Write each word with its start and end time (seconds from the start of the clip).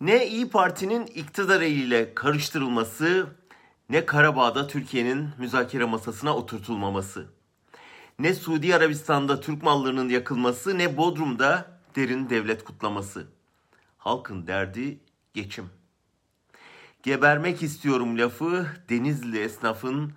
Ne 0.00 0.26
İyi 0.26 0.50
Parti'nin 0.50 1.06
iktidar 1.06 1.60
eliyle 1.60 2.14
karıştırılması, 2.14 3.26
ne 3.90 4.06
Karabağ'da 4.06 4.66
Türkiye'nin 4.66 5.28
müzakere 5.38 5.84
masasına 5.84 6.36
oturtulmaması. 6.36 7.26
Ne 8.18 8.34
Suudi 8.34 8.76
Arabistan'da 8.76 9.40
Türk 9.40 9.62
mallarının 9.62 10.08
yakılması, 10.08 10.78
ne 10.78 10.96
Bodrum'da 10.96 11.78
derin 11.96 12.30
devlet 12.30 12.64
kutlaması. 12.64 13.26
Halkın 13.98 14.46
derdi 14.46 14.98
geçim. 15.34 15.70
Gebermek 17.02 17.62
istiyorum 17.62 18.18
lafı 18.18 18.66
Denizli 18.88 19.40
esnafın 19.40 20.12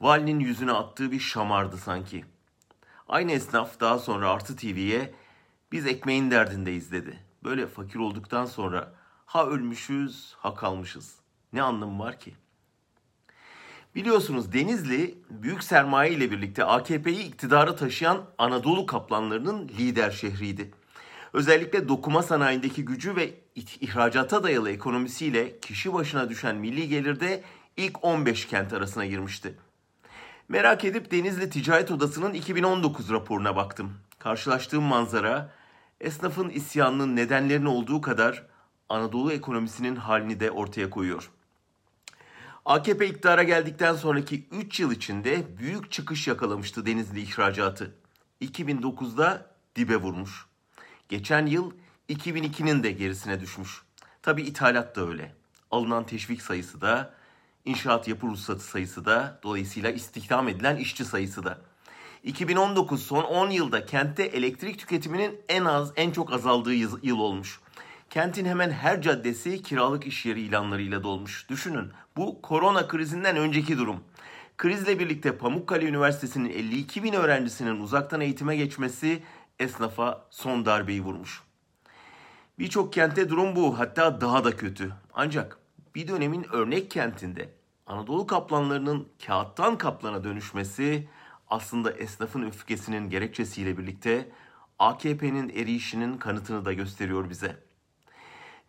valinin 0.00 0.40
yüzüne 0.40 0.72
attığı 0.72 1.12
bir 1.12 1.20
şamardı 1.20 1.76
sanki. 1.76 2.24
Aynı 3.08 3.32
esnaf 3.32 3.80
daha 3.80 3.98
sonra 3.98 4.30
Artı 4.30 4.56
TV'ye 4.56 5.14
biz 5.72 5.86
ekmeğin 5.86 6.30
derdindeyiz 6.30 6.92
dedi. 6.92 7.18
Böyle 7.44 7.66
fakir 7.66 7.98
olduktan 7.98 8.44
sonra 8.44 9.01
ha 9.32 9.46
ölmüşüz 9.46 10.34
ha 10.38 10.54
kalmışız. 10.54 11.14
Ne 11.52 11.62
anlamı 11.62 11.98
var 11.98 12.20
ki? 12.20 12.34
Biliyorsunuz 13.94 14.52
Denizli 14.52 15.18
büyük 15.30 15.64
sermaye 15.64 16.12
ile 16.12 16.30
birlikte 16.30 16.64
AKP'yi 16.64 17.22
iktidara 17.22 17.76
taşıyan 17.76 18.24
Anadolu 18.38 18.86
kaplanlarının 18.86 19.68
lider 19.68 20.10
şehriydi. 20.10 20.70
Özellikle 21.32 21.88
dokuma 21.88 22.22
sanayindeki 22.22 22.84
gücü 22.84 23.16
ve 23.16 23.34
ihracata 23.80 24.42
dayalı 24.42 24.70
ekonomisiyle 24.70 25.60
kişi 25.60 25.92
başına 25.92 26.28
düşen 26.28 26.56
milli 26.56 26.88
gelirde 26.88 27.42
ilk 27.76 28.04
15 28.04 28.46
kent 28.46 28.72
arasına 28.72 29.06
girmişti. 29.06 29.54
Merak 30.48 30.84
edip 30.84 31.10
Denizli 31.10 31.50
Ticaret 31.50 31.90
Odası'nın 31.90 32.34
2019 32.34 33.10
raporuna 33.10 33.56
baktım. 33.56 33.94
Karşılaştığım 34.18 34.84
manzara 34.84 35.50
esnafın 36.00 36.48
isyanının 36.48 37.16
nedenlerinin 37.16 37.66
olduğu 37.66 38.00
kadar 38.00 38.51
Anadolu 38.92 39.32
ekonomisinin 39.32 39.96
halini 39.96 40.40
de 40.40 40.50
ortaya 40.50 40.90
koyuyor. 40.90 41.30
AKP 42.64 43.06
iktidara 43.06 43.42
geldikten 43.42 43.94
sonraki 43.94 44.46
3 44.50 44.80
yıl 44.80 44.92
içinde 44.92 45.58
büyük 45.58 45.92
çıkış 45.92 46.28
yakalamıştı 46.28 46.86
Denizli 46.86 47.20
ihracatı. 47.20 47.94
2009'da 48.40 49.46
dibe 49.76 49.96
vurmuş. 49.96 50.46
Geçen 51.08 51.46
yıl 51.46 51.72
2002'nin 52.08 52.82
de 52.82 52.92
gerisine 52.92 53.40
düşmüş. 53.40 53.82
Tabi 54.22 54.42
ithalat 54.42 54.96
da 54.96 55.08
öyle. 55.08 55.34
Alınan 55.70 56.06
teşvik 56.06 56.42
sayısı 56.42 56.80
da, 56.80 57.14
inşaat 57.64 58.08
yapı 58.08 58.26
ruhsatı 58.26 58.64
sayısı 58.64 59.04
da, 59.04 59.40
dolayısıyla 59.42 59.90
istihdam 59.90 60.48
edilen 60.48 60.76
işçi 60.76 61.04
sayısı 61.04 61.44
da. 61.44 61.60
2019 62.22 63.02
son 63.02 63.24
10 63.24 63.50
yılda 63.50 63.86
kentte 63.86 64.22
elektrik 64.22 64.78
tüketiminin 64.78 65.40
en 65.48 65.64
az 65.64 65.92
en 65.96 66.10
çok 66.10 66.32
azaldığı 66.32 66.74
yıl 66.74 67.18
olmuş. 67.18 67.60
Kentin 68.12 68.44
hemen 68.44 68.70
her 68.70 69.02
caddesi 69.02 69.62
kiralık 69.62 70.06
iş 70.06 70.26
yeri 70.26 70.40
ilanlarıyla 70.40 71.02
dolmuş. 71.02 71.48
Düşünün 71.48 71.92
bu 72.16 72.42
korona 72.42 72.88
krizinden 72.88 73.36
önceki 73.36 73.78
durum. 73.78 74.00
Krizle 74.56 74.98
birlikte 74.98 75.36
Pamukkale 75.36 75.86
Üniversitesi'nin 75.86 76.50
52 76.50 77.02
bin 77.02 77.12
öğrencisinin 77.12 77.80
uzaktan 77.80 78.20
eğitime 78.20 78.56
geçmesi 78.56 79.22
esnafa 79.58 80.26
son 80.30 80.66
darbeyi 80.66 81.00
vurmuş. 81.00 81.42
Birçok 82.58 82.92
kentte 82.92 83.28
durum 83.28 83.56
bu 83.56 83.78
hatta 83.78 84.20
daha 84.20 84.44
da 84.44 84.56
kötü. 84.56 84.92
Ancak 85.14 85.58
bir 85.94 86.08
dönemin 86.08 86.46
örnek 86.52 86.90
kentinde 86.90 87.48
Anadolu 87.86 88.26
kaplanlarının 88.26 89.08
kağıttan 89.26 89.78
kaplana 89.78 90.24
dönüşmesi 90.24 91.08
aslında 91.48 91.92
esnafın 91.92 92.42
öfkesinin 92.42 93.10
gerekçesiyle 93.10 93.78
birlikte 93.78 94.30
AKP'nin 94.78 95.48
erişinin 95.48 96.18
kanıtını 96.18 96.64
da 96.64 96.72
gösteriyor 96.72 97.30
bize. 97.30 97.71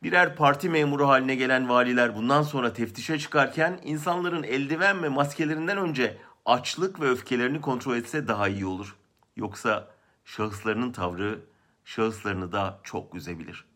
Birer 0.03 0.35
parti 0.35 0.69
memuru 0.69 1.07
haline 1.07 1.35
gelen 1.35 1.69
valiler 1.69 2.15
bundan 2.15 2.41
sonra 2.41 2.73
teftişe 2.73 3.19
çıkarken 3.19 3.79
insanların 3.83 4.43
eldiven 4.43 5.03
ve 5.03 5.09
maskelerinden 5.09 5.77
önce 5.77 6.17
açlık 6.45 7.01
ve 7.01 7.09
öfkelerini 7.09 7.61
kontrol 7.61 7.95
etse 7.95 8.27
daha 8.27 8.47
iyi 8.47 8.65
olur. 8.65 8.95
Yoksa 9.35 9.87
şahıslarının 10.25 10.91
tavrı 10.91 11.39
şahıslarını 11.85 12.51
da 12.51 12.79
çok 12.83 13.15
üzebilir.'' 13.15 13.72